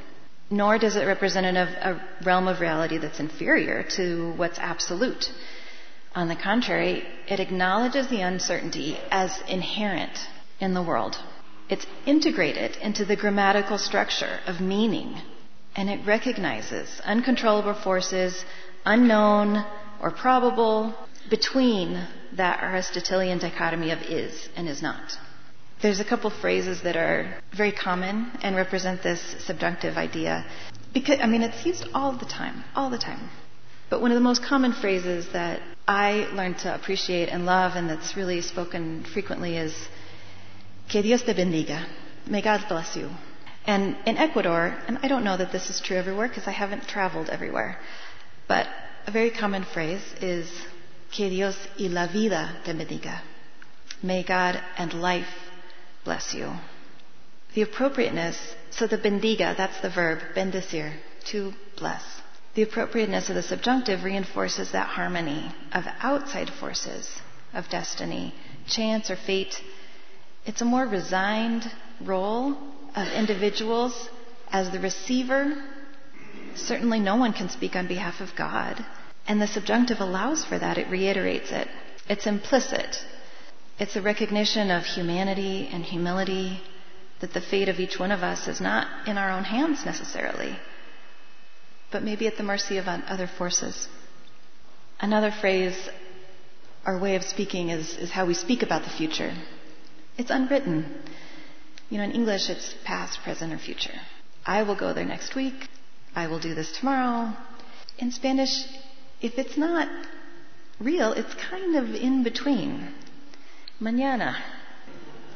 Nor 0.51 0.77
does 0.77 0.95
it 0.95 1.05
represent 1.05 1.57
a, 1.57 2.00
realm 2.23 2.47
of 2.47 2.59
reality 2.59 3.00
that's 3.00 3.19
inferior 3.19 3.81
to 3.97 4.33
what's 4.38 4.59
absolute. 4.59 5.25
On 6.13 6.27
the 6.27 6.35
contrary, 6.35 7.03
it 7.27 7.39
acknowledges 7.39 8.07
the 8.07 8.21
uncertainty 8.21 9.00
as 9.09 9.41
inherent 9.47 10.15
in 10.59 10.75
the 10.75 10.83
world. 10.83 11.17
It's 11.69 11.88
integrated 12.05 12.75
into 12.83 13.03
the 13.03 13.15
grammatical 13.15 13.79
structure 13.79 14.41
of 14.45 14.62
meaning, 14.62 15.17
and 15.75 15.89
it 15.89 16.05
recognizes 16.05 17.01
uncontrollable 17.03 17.73
forces, 17.73 18.45
unknown 18.85 19.65
or 20.03 20.12
probable, 20.12 20.93
between 21.29 22.05
that 22.33 22.62
Aristotelian 22.62 23.39
dichotomy 23.39 23.91
of 23.91 24.01
is 24.01 24.50
and 24.57 24.67
is 24.67 24.81
not. 24.81 25.17
There's 25.81 26.01
a 26.01 26.05
couple 26.05 26.29
phrases 26.29 26.81
that 26.81 26.98
are 26.98 27.41
very 27.55 27.72
common 27.72 28.31
and 28.41 28.55
represent 28.55 29.01
this 29.01 29.22
subjunctive 29.39 29.98
idea. 29.98 30.45
Because, 30.93 31.19
I 31.22 31.27
mean, 31.27 31.41
it's 31.41 31.65
used 31.65 31.88
all 31.93 32.12
the 32.12 32.25
time, 32.25 32.65
all 32.75 32.89
the 32.89 32.98
time. 32.98 33.29
But 33.89 34.01
one 34.01 34.12
of 34.12 34.15
the 34.15 34.22
most 34.22 34.43
common 34.43 34.74
phrases 34.74 35.29
that 35.31 35.62
I 35.88 36.27
learned 36.33 36.60
to 36.60 36.75
appreciate 36.75 37.29
and 37.29 37.45
love 37.45 37.74
and 37.75 37.89
that's 37.89 38.17
really 38.17 38.41
spoken 38.41 39.05
frequently 39.05 39.55
is, 39.55 39.74
Que 40.89 41.01
Dios 41.01 41.24
te 41.24 41.33
bendiga. 41.33 41.88
May 42.27 42.41
God 42.41 42.65
bless 42.67 42.98
you. 42.98 43.10
And 43.65 43.95
in 44.05 44.17
Ecuador, 44.17 44.77
and 44.88 45.00
I 45.01 45.07
don't 45.07 45.24
know 45.24 45.38
that 45.38 45.53
this 45.53 45.69
is 45.69 45.79
true 45.79 45.95
everywhere 45.95 46.27
because 46.27 46.48
I 46.48 46.51
haven't 46.51 46.89
traveled 46.89 47.29
everywhere, 47.29 47.77
but 48.50 48.67
a 49.05 49.12
very 49.12 49.31
common 49.31 49.63
phrase 49.63 50.03
is, 50.22 50.50
Que 51.12 51.29
Dios 51.29 51.55
y 51.79 51.88
la 51.88 52.07
vida 52.07 52.62
te 52.65 52.74
bendiga. 52.74 53.22
May 54.01 54.24
God 54.24 54.62
and 54.77 54.93
life 54.93 55.51
bless 56.03 56.33
you. 56.33 56.51
The 57.53 57.62
appropriateness, 57.62 58.38
so 58.72 58.88
the 58.88 58.98
bendiga, 58.98 59.55
that's 59.55 59.79
the 59.81 59.89
verb, 59.89 60.19
bendecir, 60.36 60.93
to 61.25 61.53
bless. 61.77 62.03
The 62.55 62.63
appropriateness 62.63 63.29
of 63.29 63.36
the 63.36 63.43
subjunctive 63.43 64.03
reinforces 64.03 64.72
that 64.72 64.88
harmony 64.88 65.53
of 65.72 65.86
outside 66.00 66.50
forces 66.50 67.10
of 67.53 67.69
destiny, 67.69 68.33
chance 68.67 69.12
or 69.12 69.15
fate. 69.15 69.62
It's 70.45 70.62
a 70.62 70.65
more 70.65 70.86
resigned 70.86 71.72
role 72.01 72.57
of 72.95 73.07
individuals 73.10 74.10
As 74.53 74.69
the 74.69 74.79
receiver, 74.79 75.63
certainly 76.55 77.00
no 77.00 77.15
one 77.15 77.33
can 77.33 77.50
speak 77.50 77.75
on 77.75 77.88
behalf 77.88 78.22
of 78.22 78.36
God. 78.36 78.83
And 79.27 79.41
the 79.41 79.48
subjunctive 79.48 80.00
allows 80.00 80.45
for 80.45 80.57
that. 80.57 80.77
It 80.77 80.89
reiterates 80.89 81.51
it. 81.51 81.67
It's 82.10 82.27
implicit. 82.27 83.03
It's 83.79 83.95
a 83.95 84.01
recognition 84.01 84.69
of 84.69 84.83
humanity 84.83 85.69
and 85.72 85.83
humility 85.83 86.62
that 87.22 87.33
the 87.33 87.41
fate 87.41 87.69
of 87.69 87.79
each 87.79 87.98
one 87.98 88.12
of 88.12 88.22
us 88.22 88.48
is 88.48 88.60
not 88.60 89.07
in 89.07 89.17
our 89.17 89.31
own 89.31 89.45
hands 89.45 89.86
necessarily, 89.86 90.57
but 91.91 92.03
maybe 92.03 92.27
at 92.27 92.38
the 92.38 92.43
mercy 92.43 92.77
of 92.77 92.88
other 92.88 93.27
forces. 93.27 93.88
Another 95.00 95.31
phrase, 95.31 95.89
our 96.86 97.00
way 97.00 97.15
of 97.15 97.24
speaking, 97.24 97.69
is, 97.69 97.98
is 97.98 98.12
how 98.12 98.25
we 98.25 98.33
speak 98.33 98.62
about 98.62 98.83
the 98.83 98.89
future. 98.89 99.33
It's 100.17 100.31
unwritten. 100.31 101.01
You 101.89 101.98
know, 102.00 102.03
in 102.03 102.12
English, 102.12 102.50
it's 102.50 102.75
past, 102.83 103.19
present, 103.24 103.53
or 103.53 103.57
future. 103.57 104.00
I 104.45 104.63
will 104.63 104.75
go 104.75 104.93
there 104.93 105.05
next 105.05 105.36
week. 105.36 105.69
I 106.15 106.27
will 106.27 106.39
do 106.39 106.53
this 106.53 106.72
tomorrow. 106.72 107.34
In 107.98 108.12
Spanish, 108.12 108.65
if 109.22 109.38
it's 109.38 109.58
not 109.58 109.89
real, 110.79 111.13
it's 111.13 111.34
kind 111.36 111.75
of 111.75 111.96
in 111.96 112.24
between. 112.24 112.93
Mañana. 113.82 114.36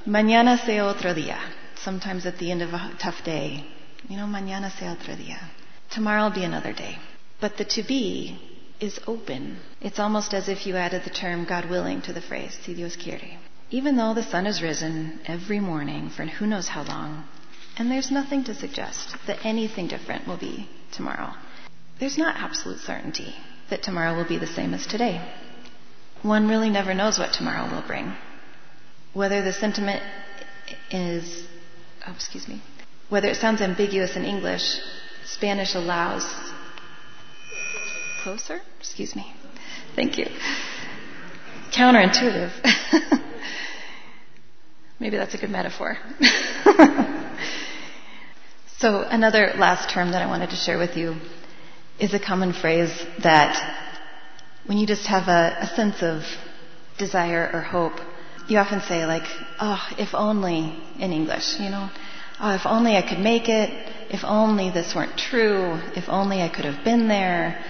Mañana 0.05 0.63
sea 0.65 0.79
otro 0.79 1.13
día. 1.13 1.39
Sometimes 1.75 2.25
at 2.25 2.37
the 2.37 2.51
end 2.51 2.61
of 2.61 2.73
a 2.73 2.95
tough 2.99 3.23
day. 3.23 3.65
You 4.07 4.17
know, 4.17 4.25
mañana 4.25 4.71
sea 4.77 4.87
otro 4.87 5.15
día. 5.15 5.39
Tomorrow 5.89 6.25
will 6.25 6.35
be 6.35 6.43
another 6.43 6.73
day. 6.73 6.97
But 7.39 7.57
the 7.57 7.65
to 7.65 7.83
be 7.83 8.39
is 8.79 8.99
open. 9.07 9.57
It's 9.81 9.99
almost 9.99 10.33
as 10.33 10.49
if 10.49 10.65
you 10.65 10.75
added 10.75 11.03
the 11.03 11.09
term 11.09 11.45
God 11.45 11.69
willing 11.69 12.01
to 12.03 12.13
the 12.13 12.21
phrase, 12.21 12.57
si 12.63 12.73
Dios 12.75 12.95
quiere. 12.95 13.37
Even 13.69 13.97
though 13.97 14.13
the 14.13 14.23
sun 14.23 14.45
has 14.45 14.61
risen 14.61 15.19
every 15.25 15.59
morning 15.59 16.09
for 16.09 16.25
who 16.25 16.47
knows 16.47 16.67
how 16.67 16.83
long, 16.83 17.25
and 17.77 17.91
there's 17.91 18.11
nothing 18.11 18.43
to 18.45 18.55
suggest 18.55 19.15
that 19.27 19.45
anything 19.45 19.87
different 19.87 20.27
will 20.27 20.37
be 20.37 20.67
tomorrow, 20.91 21.33
there's 21.99 22.17
not 22.17 22.35
absolute 22.35 22.79
certainty 22.79 23.35
that 23.69 23.83
tomorrow 23.83 24.15
will 24.15 24.27
be 24.27 24.37
the 24.37 24.47
same 24.47 24.73
as 24.73 24.87
today. 24.87 25.21
One 26.23 26.47
really 26.47 26.69
never 26.69 26.93
knows 26.93 27.19
what 27.19 27.33
tomorrow 27.33 27.71
will 27.71 27.85
bring. 27.85 28.15
Whether 29.13 29.43
the 29.43 29.53
sentiment 29.53 30.01
is, 30.91 31.45
oh, 32.07 32.13
excuse 32.13 32.47
me, 32.47 32.61
whether 33.09 33.27
it 33.27 33.37
sounds 33.37 33.61
ambiguous 33.61 34.15
in 34.15 34.25
English, 34.25 34.79
Spanish 35.25 35.75
allows. 35.75 36.25
Closer? 38.23 38.59
Excuse 38.79 39.15
me. 39.15 39.33
Thank 39.95 40.17
you. 40.17 40.25
Counterintuitive. 41.71 42.51
Maybe 44.99 45.17
that's 45.17 45.35
a 45.35 45.37
good 45.37 45.51
metaphor. 45.51 45.97
so, 48.79 49.01
another 49.01 49.53
last 49.57 49.89
term 49.89 50.11
that 50.11 50.21
I 50.21 50.27
wanted 50.27 50.51
to 50.51 50.55
share 50.55 50.77
with 50.77 50.95
you 50.97 51.15
is 51.99 52.13
a 52.13 52.19
common 52.19 52.53
phrase 52.53 52.91
that 53.23 53.57
when 54.67 54.77
you 54.77 54.85
just 54.85 55.07
have 55.07 55.27
a, 55.27 55.57
a 55.61 55.67
sense 55.75 56.03
of 56.03 56.21
desire 56.99 57.49
or 57.51 57.61
hope, 57.61 57.99
you 58.47 58.57
often 58.59 58.81
say, 58.81 59.05
like, 59.05 59.27
oh, 59.59 59.83
if 59.97 60.13
only 60.13 60.77
in 60.99 61.11
English, 61.11 61.59
you 61.59 61.69
know, 61.69 61.89
oh, 62.39 62.53
if 62.53 62.65
only 62.65 62.95
I 62.95 63.01
could 63.01 63.19
make 63.19 63.49
it, 63.49 63.69
if 64.11 64.23
only 64.23 64.69
this 64.69 64.93
weren't 64.95 65.17
true, 65.17 65.79
if 65.95 66.07
only 66.07 66.41
I 66.41 66.49
could 66.49 66.65
have 66.65 66.85
been 66.85 67.07
there. 67.07 67.63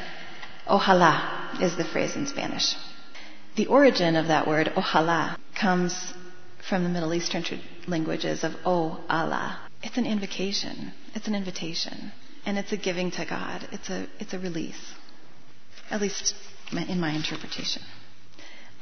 Ojalá 0.67 1.61
is 1.61 1.77
the 1.77 1.85
phrase 1.85 2.15
in 2.15 2.27
Spanish. 2.27 2.75
The 3.55 3.67
origin 3.67 4.15
of 4.17 4.27
that 4.27 4.45
word, 4.45 4.67
ojalá, 4.75 5.37
comes 5.59 6.13
from 6.67 6.83
the 6.83 6.89
Middle 6.89 7.13
Eastern 7.13 7.43
languages 7.87 8.43
of 8.43 8.53
oh 8.65 8.99
Allah. 9.09 9.66
It's 9.83 9.97
an 9.97 10.05
invocation. 10.05 10.93
It's 11.13 11.27
an 11.27 11.35
invitation. 11.35 12.11
And 12.45 12.57
it's 12.57 12.71
a 12.71 12.77
giving 12.77 13.11
to 13.11 13.25
God. 13.25 13.67
It's 13.71 13.89
a, 13.89 14.07
it's 14.19 14.33
a 14.33 14.39
release. 14.39 14.93
At 15.89 16.01
least 16.01 16.35
in 16.71 16.99
my 16.99 17.11
interpretation. 17.11 17.81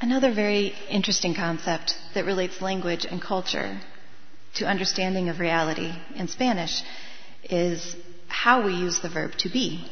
Another 0.00 0.32
very 0.32 0.74
interesting 0.90 1.34
concept 1.34 1.96
that 2.14 2.24
relates 2.24 2.60
language 2.60 3.06
and 3.08 3.20
culture 3.20 3.80
to 4.54 4.66
understanding 4.66 5.28
of 5.28 5.40
reality 5.40 5.92
in 6.14 6.28
Spanish 6.28 6.82
is 7.44 7.96
how 8.28 8.64
we 8.64 8.74
use 8.74 9.00
the 9.00 9.08
verb 9.08 9.32
to 9.38 9.48
be, 9.48 9.86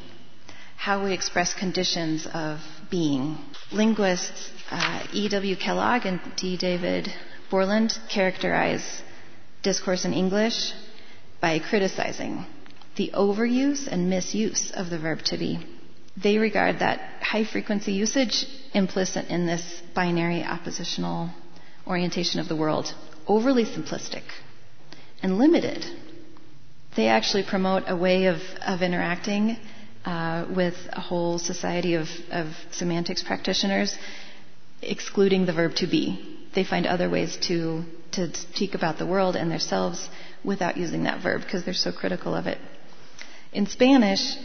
how 0.77 1.05
we 1.05 1.13
express 1.13 1.55
conditions 1.55 2.27
of 2.35 2.61
being. 2.91 3.39
Linguists 3.73 4.51
uh, 4.71 5.07
E.W. 5.13 5.57
Kellogg 5.57 6.05
and 6.05 6.21
D. 6.37 6.57
David 6.57 7.13
Bourland 7.51 7.99
characterize 8.09 9.03
discourse 9.63 10.05
in 10.05 10.13
English 10.13 10.73
by 11.41 11.59
criticizing 11.59 12.45
the 12.97 13.11
overuse 13.15 13.87
and 13.89 14.09
misuse 14.09 14.71
of 14.71 14.91
the 14.91 14.99
verb 14.99 15.21
to 15.23 15.37
be. 15.37 15.59
They 16.17 16.39
regard 16.39 16.79
that 16.79 17.01
high 17.23 17.45
frequency 17.45 17.93
usage 17.93 18.47
implicit 18.73 19.29
in 19.29 19.47
this 19.47 19.83
binary 19.95 20.45
oppositional 20.45 21.31
orientation 21.87 22.41
of 22.41 22.49
the 22.49 22.57
world 22.57 22.95
overly 23.27 23.65
simplistic 23.65 24.23
and 25.23 25.39
limited. 25.39 25.85
They 26.97 27.09
actually 27.09 27.43
promote 27.43 27.85
a 27.89 27.97
way 27.97 28.27
of, 28.27 28.37
of 28.65 28.83
interacting 28.83 29.57
uh, 30.05 30.47
with 30.55 30.77
a 30.93 31.01
whole 31.01 31.39
society 31.39 31.95
of, 31.95 32.09
of 32.31 32.47
semantics 32.71 33.23
practitioners, 33.23 33.97
excluding 34.83 35.47
the 35.47 35.53
verb 35.53 35.75
to 35.77 35.87
be 35.87 36.35
they 36.55 36.65
find 36.65 36.87
other 36.87 37.11
ways 37.11 37.37
to, 37.49 37.85
to 38.15 38.35
speak 38.35 38.75
about 38.75 38.99
the 38.99 39.07
world 39.07 39.37
and 39.37 39.51
themselves 39.51 40.09
without 40.45 40.77
using 40.77 41.05
that 41.05 41.23
verb 41.23 41.43
because 41.43 41.65
they're 41.65 41.75
so 41.75 41.93
critical 41.93 42.35
of 42.35 42.47
it. 42.47 42.59
In 43.53 43.67
Spanish, 43.67 44.37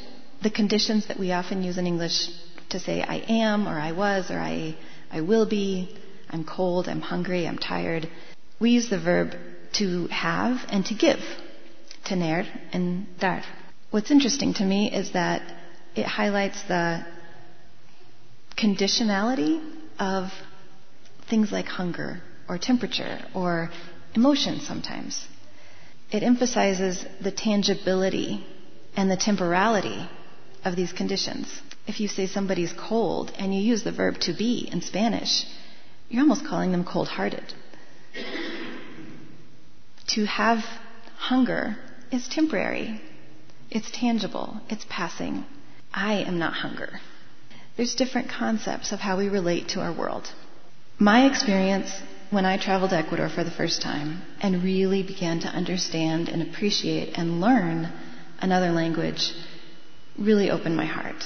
the 0.41 0.49
conditions 0.49 1.08
that 1.08 1.19
we 1.19 1.32
often 1.32 1.63
use 1.63 1.77
in 1.77 1.88
English 1.88 2.29
to 2.69 2.79
say 2.79 3.01
I 3.01 3.17
am 3.27 3.67
or 3.67 3.79
I 3.79 3.91
was 3.91 4.29
or 4.29 4.39
I, 4.39 4.75
I 5.12 5.21
will 5.21 5.47
be, 5.47 5.95
I'm 6.29 6.43
cold, 6.43 6.88
I'm 6.88 7.01
hungry, 7.01 7.47
I'm 7.47 7.58
tired, 7.58 8.10
we 8.60 8.71
use 8.71 8.89
the 8.89 8.99
verb 8.99 9.36
to 9.73 10.08
have 10.08 10.58
and 10.69 10.86
to 10.86 10.93
give, 10.93 11.19
tener 12.05 12.45
and 12.71 13.08
dar. 13.19 13.43
What's 13.91 14.12
interesting 14.12 14.53
to 14.55 14.65
me 14.65 14.91
is 14.91 15.13
that 15.13 15.41
it 15.95 16.05
highlights 16.05 16.62
the 16.63 17.05
conditionality 18.58 19.63
of 19.97 20.29
things 21.29 21.51
like 21.51 21.65
hunger 21.65 22.21
or 22.49 22.57
temperature 22.57 23.19
or 23.33 23.69
emotion 24.15 24.59
sometimes. 24.59 25.27
It 26.12 26.23
emphasizes 26.23 27.05
the 27.21 27.31
tangibility 27.31 28.45
and 28.97 29.09
the 29.09 29.15
temporality 29.15 30.09
of 30.65 30.75
these 30.75 30.91
conditions. 30.91 31.62
If 31.88 31.99
you 31.99 32.07
say 32.07 32.25
somebody's 32.25 32.73
cold 32.73 33.31
and 33.38 33.53
you 33.53 33.62
use 33.62 33.83
the 33.83 33.91
verb 33.91 34.19
to 34.21 34.33
be 34.33 34.67
in 34.71 34.81
Spanish, 34.81 35.45
you're 36.09 36.21
almost 36.21 36.45
calling 36.45 36.71
them 36.71 36.83
cold 36.83 37.07
hearted. 37.07 37.53
to 40.07 40.25
have 40.25 40.59
hunger 41.17 41.77
is 42.12 42.27
temporary, 42.27 42.99
it's 43.69 43.91
tangible, 43.91 44.59
it's 44.69 44.85
passing. 44.89 45.45
I 45.93 46.23
am 46.23 46.39
not 46.39 46.53
hunger. 46.53 46.99
There's 47.77 47.93
different 47.93 48.29
concepts 48.29 48.91
of 48.91 48.99
how 48.99 49.17
we 49.17 49.29
relate 49.29 49.69
to 49.69 49.81
our 49.81 49.93
world. 49.93 50.27
My 50.97 51.27
experience 51.27 51.91
when 52.30 52.46
I 52.46 52.58
traveled 52.58 52.92
to 52.92 52.98
Ecuador 52.98 53.28
for 53.28 53.44
the 53.44 53.52
first 53.52 53.82
time 53.82 54.22
and 54.39 54.63
really 54.63 55.02
began 55.02 55.39
to 55.39 55.48
understand 55.48 56.30
and 56.30 56.42
appreciate 56.44 57.18
and 57.18 57.42
learn 57.42 57.92
another 58.39 58.72
language 58.72 59.34
really 60.18 60.52
opened 60.52 60.78
my 60.78 60.86
heart. 60.86 61.24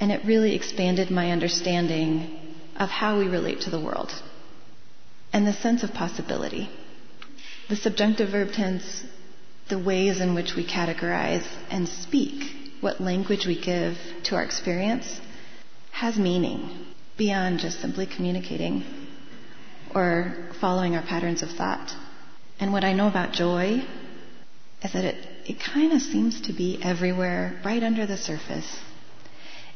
And 0.00 0.10
it 0.10 0.24
really 0.24 0.54
expanded 0.54 1.10
my 1.10 1.30
understanding 1.30 2.38
of 2.76 2.88
how 2.88 3.18
we 3.18 3.28
relate 3.28 3.62
to 3.62 3.70
the 3.70 3.80
world 3.80 4.12
and 5.32 5.46
the 5.46 5.52
sense 5.52 5.82
of 5.82 5.92
possibility. 5.92 6.70
The 7.68 7.76
subjunctive 7.76 8.30
verb 8.30 8.52
tense, 8.52 9.04
the 9.68 9.78
ways 9.78 10.20
in 10.20 10.34
which 10.34 10.54
we 10.54 10.66
categorize 10.66 11.46
and 11.70 11.88
speak, 11.88 12.50
what 12.80 13.00
language 13.00 13.46
we 13.46 13.60
give 13.60 13.98
to 14.24 14.36
our 14.36 14.42
experience, 14.42 15.20
has 15.90 16.16
meaning 16.16 16.86
beyond 17.16 17.58
just 17.58 17.80
simply 17.80 18.06
communicating 18.06 19.05
or 19.96 20.36
following 20.60 20.94
our 20.94 21.02
patterns 21.02 21.42
of 21.42 21.48
thought. 21.48 21.90
And 22.60 22.70
what 22.70 22.84
I 22.84 22.92
know 22.92 23.08
about 23.08 23.32
joy 23.32 23.82
is 24.84 24.92
that 24.92 25.04
it, 25.04 25.26
it 25.46 25.58
kind 25.58 25.94
of 25.94 26.02
seems 26.02 26.42
to 26.42 26.52
be 26.52 26.78
everywhere, 26.82 27.58
right 27.64 27.82
under 27.82 28.06
the 28.06 28.18
surface. 28.18 28.78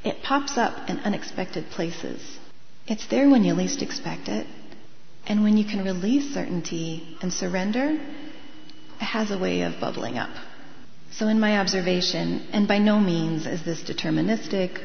It 0.05 0.23
pops 0.23 0.59
up 0.59 0.91
in 0.91 0.99
unexpected 1.01 1.71
places. 1.71 2.21
It's 2.87 3.07
there 3.07 3.31
when 3.31 3.45
you 3.45 3.55
least 3.55 3.81
expect 3.81 4.29
it. 4.29 4.47
And 5.27 5.43
when 5.43 5.57
you 5.57 5.65
can 5.65 5.85
release 5.85 6.35
certainty 6.35 7.17
and 7.23 7.33
surrender, 7.33 7.99
it 9.01 9.05
has 9.05 9.31
a 9.31 9.39
way 9.39 9.63
of 9.63 9.81
bubbling 9.81 10.19
up. 10.19 10.35
So, 11.13 11.29
in 11.29 11.41
my 11.41 11.59
observation, 11.59 12.47
and 12.53 12.69
by 12.69 12.79
no 12.79 13.01
means 13.01 13.47
is 13.47 13.65
this 13.65 13.83
deterministic 13.83 14.83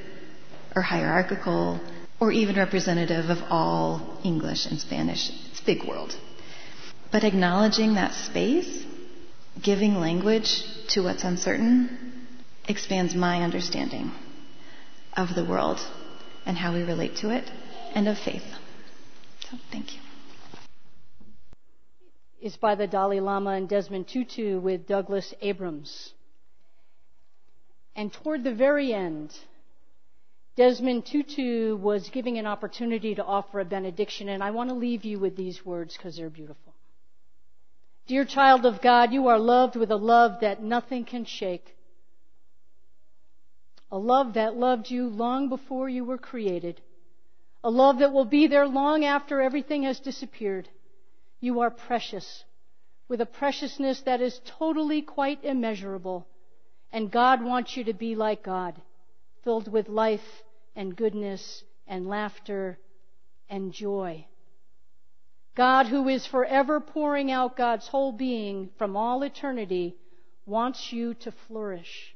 or 0.76 0.82
hierarchical 0.82 1.82
or 2.26 2.32
even 2.32 2.56
representative 2.56 3.30
of 3.30 3.38
all 3.52 4.20
English 4.24 4.66
and 4.66 4.80
Spanish. 4.80 5.30
It's 5.52 5.60
big 5.60 5.84
world. 5.84 6.16
But 7.12 7.24
acknowledging 7.24 7.94
that 7.94 8.16
space, 8.16 8.84
giving 9.62 9.94
language 9.96 10.64
to 10.90 11.02
what's 11.02 11.24
uncertain 11.24 12.26
expands 12.68 13.14
my 13.14 13.44
understanding 13.44 14.12
of 15.16 15.36
the 15.36 15.46
world 15.46 15.80
and 16.48 16.58
how 16.58 16.74
we 16.74 16.82
relate 16.82 17.18
to 17.18 17.30
it 17.30 17.50
and 17.94 18.08
of 18.08 18.18
faith. 18.18 18.44
So, 19.52 19.58
thank 19.72 19.94
you. 19.94 20.02
It's 22.42 22.58
by 22.58 22.74
the 22.74 22.88
Dalai 22.88 23.20
Lama 23.20 23.52
and 23.52 23.70
Desmond 23.70 24.08
Tutu 24.08 24.60
with 24.60 24.88
Douglas 24.88 25.32
Abrams. 25.42 26.14
And 27.96 28.12
toward 28.12 28.44
the 28.44 28.54
very 28.54 28.94
end, 28.94 29.32
Desmond 30.56 31.06
Tutu 31.06 31.76
was 31.76 32.10
giving 32.10 32.38
an 32.38 32.48
opportunity 32.48 33.14
to 33.16 33.24
offer 33.24 33.60
a 33.60 33.66
benediction, 33.66 34.30
and 34.30 34.42
I 34.42 34.52
want 34.52 34.70
to 34.70 34.76
leave 34.76 35.04
you 35.04 35.20
with 35.20 35.36
these 35.36 35.66
words 35.66 35.98
because 35.98 36.16
they're 36.16 36.30
beautiful. 36.30 36.74
Dear 38.08 38.24
child 38.24 38.66
of 38.66 38.82
God, 38.82 39.12
you 39.12 39.28
are 39.28 39.40
loved 39.40 39.76
with 39.76 39.92
a 39.92 39.98
love 39.98 40.40
that 40.42 40.64
nothing 40.64 41.04
can 41.04 41.26
shake. 41.26 41.76
A 43.92 43.98
love 43.98 44.36
that 44.36 44.56
loved 44.56 44.90
you 44.90 45.08
long 45.08 45.50
before 45.50 45.90
you 45.90 46.06
were 46.06 46.18
created. 46.18 46.80
A 47.64 47.70
love 47.70 48.00
that 48.00 48.14
will 48.14 48.26
be 48.26 48.48
there 48.48 48.68
long 48.68 49.04
after 49.04 49.42
everything 49.42 49.84
has 49.84 50.00
disappeared. 50.00 50.70
You 51.42 51.60
are 51.62 51.72
precious, 51.72 52.46
with 53.10 53.20
a 53.20 53.26
preciousness 53.26 54.02
that 54.02 54.22
is 54.22 54.40
totally 54.46 55.02
quite 55.02 55.44
immeasurable. 55.44 56.28
And 56.94 57.12
God 57.12 57.44
wants 57.44 57.76
you 57.76 57.84
to 57.86 57.94
be 57.94 58.16
like 58.16 58.44
God, 58.44 58.80
filled 59.46 59.72
with 59.72 59.88
life 59.88 60.44
and 60.76 60.98
goodness 60.98 61.64
and 61.88 62.08
laughter 62.08 62.78
and 63.50 63.72
joy. 63.72 64.26
God, 65.56 65.86
who 65.86 66.10
is 66.10 66.26
forever 66.26 66.82
pouring 66.82 67.32
out 67.32 67.56
God's 67.56 67.88
whole 67.88 68.12
being 68.12 68.70
from 68.78 68.98
all 68.98 69.24
eternity, 69.24 69.96
wants 70.46 70.92
you 70.92 71.14
to 71.14 71.32
flourish. 71.48 72.14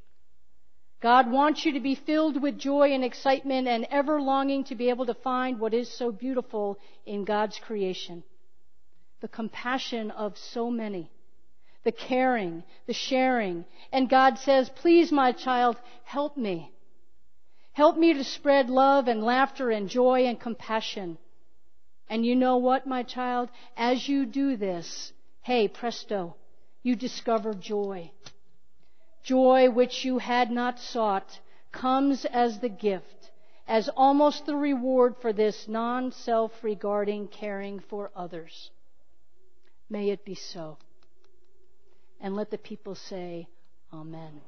God 1.01 1.31
wants 1.31 1.63
you 1.63 1.71
to 1.73 1.79
be 1.79 1.95
filled 1.95 2.41
with 2.41 2.57
joy 2.57 2.91
and 2.91 3.05
excitement 3.05 3.69
and 3.69 3.87
ever 3.89 4.19
longing 4.19 4.65
to 4.65 4.75
be 4.75 4.89
able 4.89 5.05
to 5.05 5.13
find 5.13 5.57
what 5.57 5.73
is 5.73 5.89
so 5.89 6.11
beautiful 6.11 6.77
in 7.05 7.23
God's 7.23 7.57
creation. 7.59 8.23
The 9.21 9.29
compassion 9.29 10.11
of 10.11 10.37
so 10.37 10.69
many 10.69 11.09
the 11.85 11.91
caring, 11.93 12.63
the 12.87 12.93
sharing. 12.93 13.65
And 13.91 14.09
God 14.09 14.37
says, 14.39 14.69
please, 14.69 15.11
my 15.11 15.31
child, 15.31 15.77
help 16.03 16.35
me. 16.35 16.73
Help 17.79 17.95
me 17.95 18.13
to 18.13 18.25
spread 18.25 18.69
love 18.69 19.07
and 19.07 19.23
laughter 19.23 19.71
and 19.71 19.87
joy 19.87 20.25
and 20.25 20.37
compassion. 20.37 21.17
And 22.09 22.25
you 22.25 22.35
know 22.35 22.57
what, 22.57 22.85
my 22.85 23.03
child? 23.03 23.47
As 23.77 24.05
you 24.05 24.25
do 24.25 24.57
this, 24.57 25.13
hey, 25.43 25.69
presto, 25.69 26.35
you 26.83 26.97
discover 26.97 27.53
joy. 27.53 28.11
Joy 29.23 29.69
which 29.69 30.03
you 30.03 30.17
had 30.17 30.51
not 30.51 30.77
sought 30.77 31.39
comes 31.71 32.25
as 32.25 32.59
the 32.59 32.67
gift, 32.67 33.31
as 33.65 33.87
almost 33.95 34.45
the 34.45 34.57
reward 34.57 35.15
for 35.21 35.31
this 35.31 35.69
non 35.69 36.11
self 36.11 36.51
regarding 36.61 37.29
caring 37.29 37.79
for 37.79 38.11
others. 38.13 38.71
May 39.89 40.09
it 40.09 40.25
be 40.25 40.35
so. 40.35 40.77
And 42.19 42.35
let 42.35 42.51
the 42.51 42.57
people 42.57 42.95
say, 42.95 43.47
Amen. 43.93 44.41